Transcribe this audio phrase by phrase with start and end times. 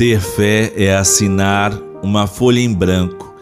[0.00, 3.34] Ter fé é assinar uma folha em branco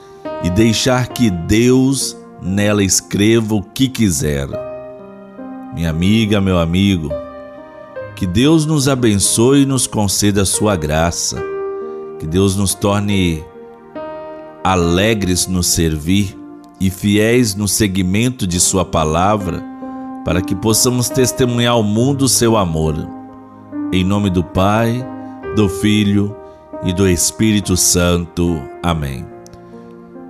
[0.42, 4.48] e deixar que Deus nela escreva o que quiser.
[5.72, 7.10] Minha amiga, meu amigo,
[8.16, 11.40] que Deus nos abençoe e nos conceda a sua graça,
[12.18, 13.40] que Deus nos torne
[14.64, 16.36] alegres no servir
[16.80, 19.62] e fiéis no seguimento de Sua palavra,
[20.24, 22.96] para que possamos testemunhar ao mundo o seu amor.
[23.92, 25.06] Em nome do Pai,
[25.54, 26.34] do Filho
[26.84, 28.62] e do Espírito Santo.
[28.82, 29.26] Amém.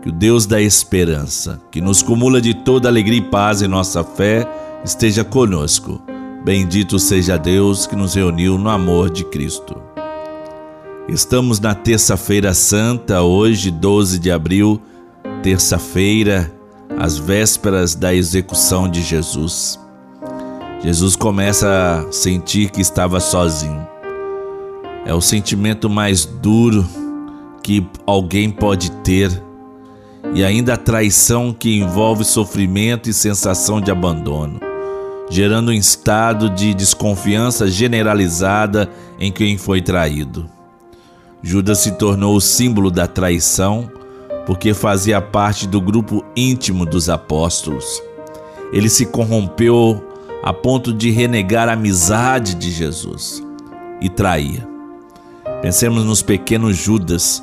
[0.02, 4.02] Que o Deus da esperança, que nos cumula de toda alegria e paz em nossa
[4.04, 4.46] fé,
[4.84, 6.00] esteja conosco.
[6.44, 9.76] Bendito seja Deus que nos reuniu no amor de Cristo.
[11.08, 14.80] Estamos na Terça-feira Santa, hoje, 12 de abril,
[15.42, 16.52] terça-feira,
[16.98, 19.78] às vésperas da execução de Jesus.
[20.80, 23.97] Jesus começa a sentir que estava sozinho.
[25.06, 26.86] É o sentimento mais duro
[27.62, 29.30] que alguém pode ter,
[30.34, 34.60] e ainda a traição que envolve sofrimento e sensação de abandono,
[35.30, 40.48] gerando um estado de desconfiança generalizada em quem foi traído.
[41.42, 43.90] Judas se tornou o símbolo da traição
[44.46, 48.02] porque fazia parte do grupo íntimo dos apóstolos.
[48.72, 50.02] Ele se corrompeu
[50.42, 53.42] a ponto de renegar a amizade de Jesus
[54.00, 54.66] e traía.
[55.60, 57.42] Pensemos nos pequenos Judas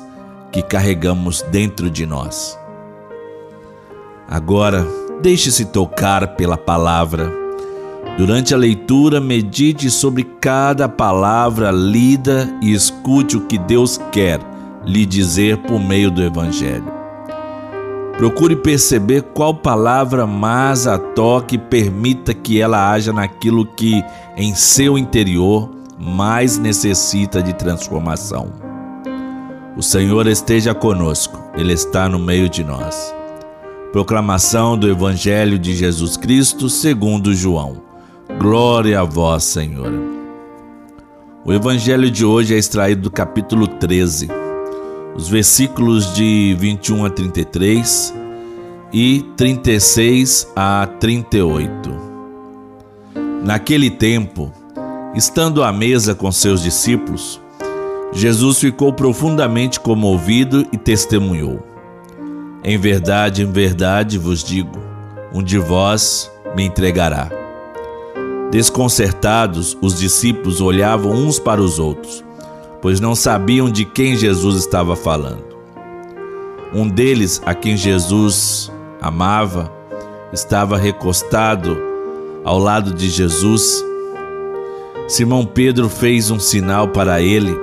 [0.50, 2.58] que carregamos dentro de nós.
[4.26, 4.86] Agora,
[5.20, 7.30] deixe-se tocar pela palavra.
[8.16, 14.40] Durante a leitura, medite sobre cada palavra lida e escute o que Deus quer
[14.86, 16.90] lhe dizer por meio do Evangelho.
[18.16, 24.02] Procure perceber qual palavra mais a toque e permita que ela haja naquilo que
[24.38, 28.52] em seu interior mais necessita de transformação.
[29.76, 33.14] O Senhor esteja conosco, Ele está no meio de nós.
[33.92, 37.82] Proclamação do Evangelho de Jesus Cristo segundo João.
[38.38, 39.92] Glória a vós, Senhor.
[41.44, 44.46] O Evangelho de hoje é extraído do capítulo 13
[45.16, 48.14] os versículos de 21 a 33
[48.92, 51.90] e 36 a 38.
[53.42, 54.52] Naquele tempo,
[55.16, 57.40] estando à mesa com seus discípulos,
[58.12, 61.66] Jesus ficou profundamente comovido e testemunhou:
[62.62, 64.78] Em verdade, em verdade vos digo,
[65.32, 67.30] um de vós me entregará.
[68.50, 72.26] Desconcertados, os discípulos olhavam uns para os outros
[72.86, 75.44] pois não sabiam de quem Jesus estava falando.
[76.72, 79.72] Um deles, a quem Jesus amava,
[80.32, 81.76] estava recostado
[82.44, 83.84] ao lado de Jesus.
[85.08, 87.56] Simão Pedro fez um sinal para ele,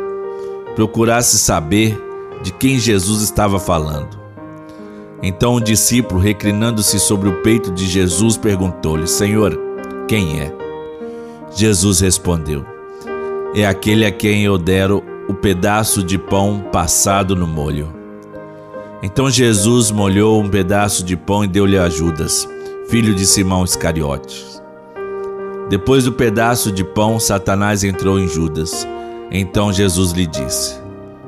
[0.75, 2.01] procurasse saber
[2.41, 4.17] de quem Jesus estava falando.
[5.21, 9.59] Então o discípulo, reclinando-se sobre o peito de Jesus, perguntou-lhe: Senhor,
[10.07, 10.53] quem é?
[11.55, 12.65] Jesus respondeu:
[13.55, 17.93] é aquele a quem eu dero o pedaço de pão passado no molho.
[19.03, 22.47] Então Jesus molhou um pedaço de pão e deu-lhe a Judas,
[22.87, 24.52] filho de Simão Iscariotes.
[25.69, 28.87] Depois do pedaço de pão, Satanás entrou em Judas.
[29.31, 30.79] Então Jesus lhe disse: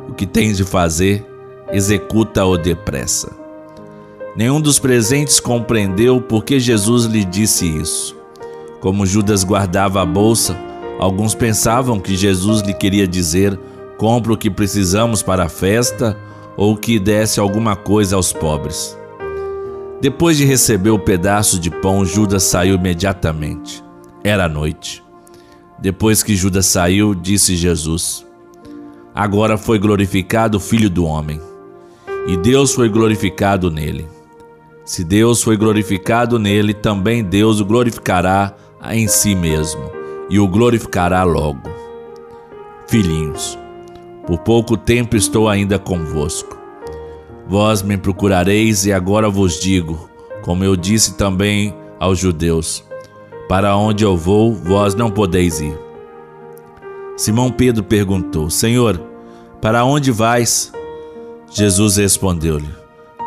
[0.08, 1.26] O que tens de fazer,
[1.72, 3.32] executa-o depressa.
[4.36, 8.16] Nenhum dos presentes compreendeu por que Jesus lhe disse isso.
[8.82, 10.56] Como Judas guardava a bolsa,
[11.00, 13.58] Alguns pensavam que Jesus lhe queria dizer:
[13.98, 16.18] compre o que precisamos para a festa
[16.56, 18.98] ou que desse alguma coisa aos pobres.
[20.02, 23.84] Depois de receber o pedaço de pão, Judas saiu imediatamente.
[24.26, 25.04] Era noite.
[25.78, 28.26] Depois que Judas saiu, disse Jesus:
[29.14, 31.40] Agora foi glorificado o Filho do Homem,
[32.26, 34.08] e Deus foi glorificado nele.
[34.84, 38.56] Se Deus foi glorificado nele, também Deus o glorificará
[38.90, 39.92] em si mesmo
[40.28, 41.70] e o glorificará logo.
[42.88, 43.60] Filhinhos,
[44.26, 46.58] por pouco tempo estou ainda convosco.
[47.48, 50.10] Vós me procurareis e agora vos digo,
[50.42, 52.84] como eu disse também aos judeus:
[53.48, 55.78] Para onde eu vou, vós não podeis ir.
[57.16, 59.00] Simão Pedro perguntou: Senhor,
[59.62, 60.74] para onde vais?
[61.52, 62.70] Jesus respondeu-lhe: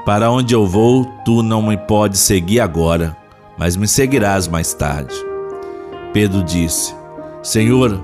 [0.04, 3.16] Para onde eu vou, tu não me podes seguir agora,
[3.56, 5.14] mas me seguirás mais tarde.
[6.12, 6.94] Pedro disse:
[7.42, 7.98] Senhor,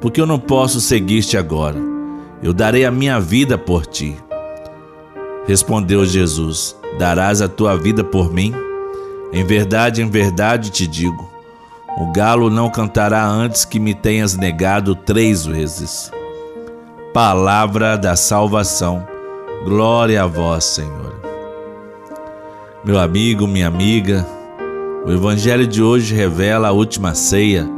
[0.00, 1.76] porque eu não posso seguir-te agora?
[2.42, 4.16] Eu darei a minha vida por ti.
[5.46, 8.52] Respondeu Jesus: Darás a tua vida por mim?
[9.32, 11.29] Em verdade, em verdade te digo:
[11.98, 16.10] o galo não cantará antes que me tenhas negado três vezes.
[17.12, 19.04] palavra da salvação.
[19.64, 21.20] Glória a vós, Senhor.
[22.84, 24.24] Meu amigo, minha amiga,
[25.04, 27.68] o evangelho de hoje revela a última ceia,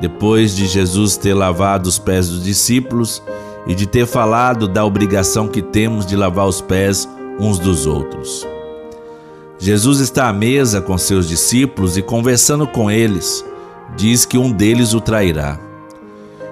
[0.00, 3.22] depois de Jesus ter lavado os pés dos discípulos
[3.66, 7.08] e de ter falado da obrigação que temos de lavar os pés
[7.38, 8.46] uns dos outros.
[9.58, 13.44] Jesus está à mesa com seus discípulos e conversando com eles,
[13.96, 15.58] diz que um deles o trairá.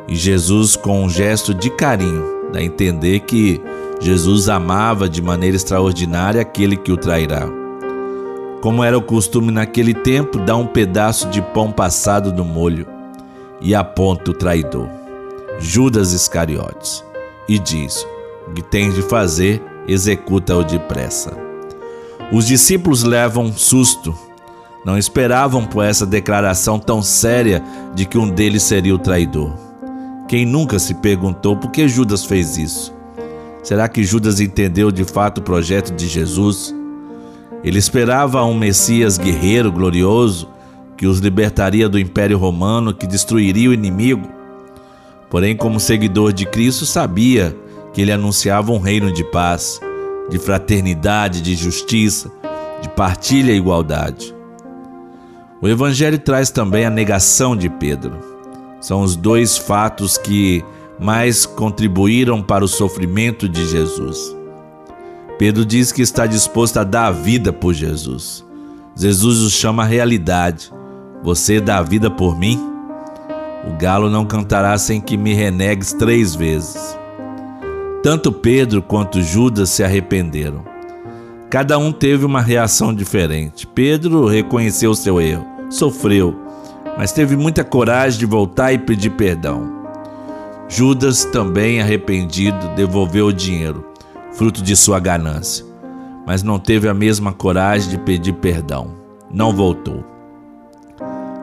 [0.09, 3.61] E Jesus, com um gesto de carinho, dá a entender que
[4.01, 7.49] Jesus amava de maneira extraordinária aquele que o trairá.
[8.61, 12.87] Como era o costume naquele tempo, dá um pedaço de pão passado no molho
[13.61, 14.89] e aponta o traidor,
[15.61, 17.05] Judas Iscariotes,
[17.49, 18.05] e diz:
[18.49, 21.46] O que tens de fazer, executa-o depressa.
[22.33, 24.13] Os discípulos levam susto,
[24.85, 27.63] não esperavam por essa declaração tão séria
[27.95, 29.53] de que um deles seria o traidor.
[30.29, 32.93] Quem nunca se perguntou por que Judas fez isso?
[33.63, 36.75] Será que Judas entendeu de fato o projeto de Jesus?
[37.63, 40.49] Ele esperava um Messias guerreiro, glorioso,
[40.97, 44.29] que os libertaria do Império Romano, que destruiria o inimigo.
[45.31, 47.57] Porém, como seguidor de Cristo, sabia
[47.93, 49.81] que ele anunciava um reino de paz,
[50.29, 52.31] de fraternidade, de justiça,
[52.83, 54.35] de partilha e igualdade.
[55.61, 58.19] O Evangelho traz também a negação de Pedro.
[58.81, 60.65] São os dois fatos que
[60.99, 64.37] mais contribuíram para o sofrimento de Jesus.
[65.39, 68.45] Pedro diz que está disposto a dar a vida por Jesus.
[68.95, 70.73] Jesus o chama realidade.
[71.23, 72.59] Você dá a vida por mim?
[73.67, 76.97] O galo não cantará sem que me renegues três vezes.
[78.07, 80.63] Tanto Pedro quanto Judas se arrependeram.
[81.51, 83.67] Cada um teve uma reação diferente.
[83.67, 86.33] Pedro reconheceu seu erro, sofreu,
[86.97, 89.69] mas teve muita coragem de voltar e pedir perdão.
[90.69, 93.85] Judas, também arrependido, devolveu o dinheiro,
[94.35, 95.67] fruto de sua ganância,
[96.25, 98.93] mas não teve a mesma coragem de pedir perdão.
[99.29, 100.05] Não voltou.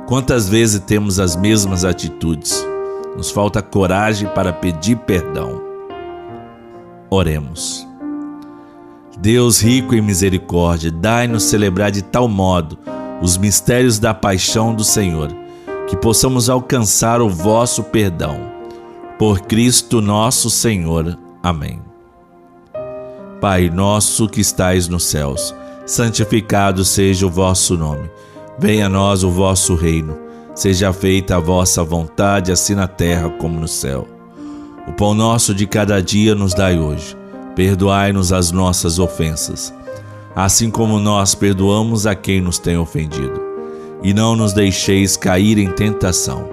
[0.07, 2.66] Quantas vezes temos as mesmas atitudes?
[3.18, 5.62] Nos falta coragem para pedir perdão.
[7.13, 7.88] Oremos.
[9.19, 12.80] Deus rico em misericórdia, dai-nos celebrar de tal modo
[13.21, 15.31] os mistérios da paixão do Senhor
[15.88, 18.39] que possamos alcançar o vosso perdão.
[19.19, 21.15] Por Cristo nosso Senhor.
[21.44, 21.80] Amém.
[23.39, 25.54] Pai nosso que estais nos céus,
[25.86, 28.09] santificado seja o vosso nome.
[28.57, 30.18] Venha a nós o vosso reino.
[30.56, 34.12] Seja feita a vossa vontade, assim na terra como no céu.
[34.88, 37.18] O pão nosso de cada dia nos dai hoje.
[37.56, 39.74] Perdoai-nos as nossas ofensas,
[40.35, 43.44] assim como nós perdoamos a quem nos tem ofendido
[44.03, 46.50] e não nos deixeis cair em tentação,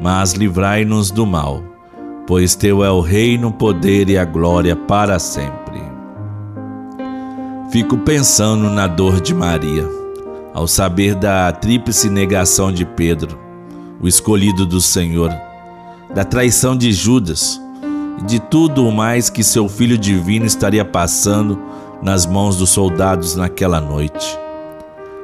[0.00, 1.62] mas livrai-nos do mal,
[2.26, 5.80] pois teu é o reino, o poder e a glória para sempre.
[7.70, 9.88] Fico pensando na dor de Maria,
[10.52, 13.38] ao saber da tríplice negação de Pedro,
[14.00, 15.30] o escolhido do Senhor,
[16.14, 17.60] da traição de Judas
[18.20, 21.58] e de tudo o mais que seu filho divino estaria passando
[22.02, 24.38] nas mãos dos soldados naquela noite.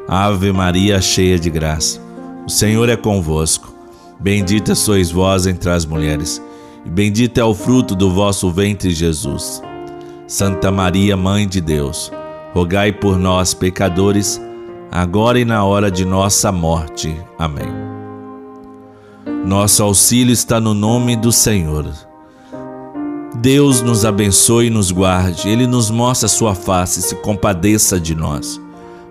[0.09, 2.00] Ave Maria, cheia de graça,
[2.47, 3.75] o Senhor é convosco.
[4.19, 6.43] Bendita sois vós entre as mulheres,
[6.84, 9.63] e bendito é o fruto do vosso ventre, Jesus.
[10.27, 12.10] Santa Maria, Mãe de Deus,
[12.55, 14.41] rogai por nós, pecadores,
[14.91, 17.15] agora e na hora de nossa morte.
[17.39, 17.95] Amém.
[19.46, 21.86] Nosso auxílio está no nome do Senhor.
[23.36, 28.00] Deus nos abençoe e nos guarde, Ele nos mostra a sua face e se compadeça
[28.00, 28.60] de nós.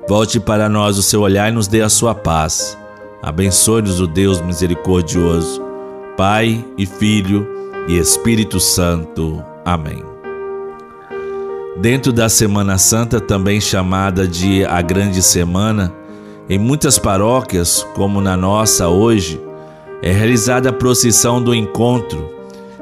[0.09, 2.77] Volte para nós o seu olhar e nos dê a sua paz.
[3.23, 5.61] Abençoe-nos o Deus misericordioso,
[6.17, 7.47] Pai e Filho
[7.87, 9.41] e Espírito Santo.
[9.63, 10.03] Amém.
[11.77, 15.93] Dentro da Semana Santa, também chamada de a Grande Semana,
[16.49, 19.44] em muitas paróquias, como na nossa hoje,
[20.05, 22.33] é realizada a procissão do encontro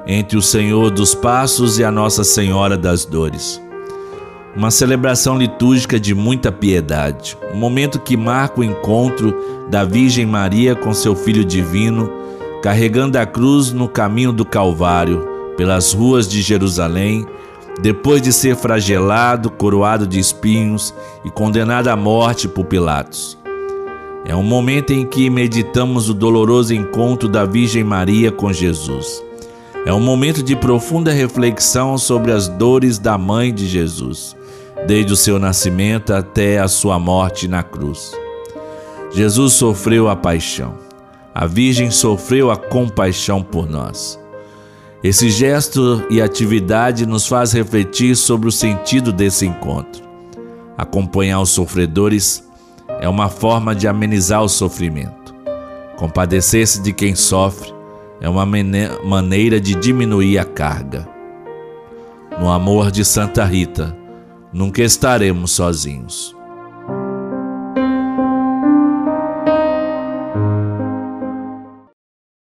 [0.05, 3.63] entre o Senhor dos Passos e a Nossa Senhora das Dores
[4.55, 10.75] uma celebração litúrgica de muita piedade, um momento que marca o encontro da Virgem Maria
[10.75, 12.09] com seu Filho Divino,
[12.61, 15.27] carregando a cruz no caminho do Calvário,
[15.57, 17.25] pelas ruas de Jerusalém,
[17.81, 20.93] depois de ser flagelado, coroado de espinhos
[21.25, 23.42] e condenado à morte por Pilatos.
[24.25, 29.23] É um momento em que meditamos o doloroso encontro da Virgem Maria com Jesus.
[29.85, 34.35] É um momento de profunda reflexão sobre as dores da mãe de Jesus
[34.87, 38.11] desde o seu nascimento até a sua morte na cruz.
[39.11, 40.75] Jesus sofreu a paixão.
[41.33, 44.19] A Virgem sofreu a compaixão por nós.
[45.03, 50.03] Esse gesto e atividade nos faz refletir sobre o sentido desse encontro.
[50.77, 52.43] Acompanhar os sofredores
[53.03, 55.35] é uma forma de amenizar o sofrimento.
[55.97, 57.69] Compadecer-se de quem sofre
[58.21, 61.05] é uma maneira de diminuir a carga.
[62.39, 63.93] No amor de Santa Rita,
[64.53, 66.33] nunca estaremos sozinhos.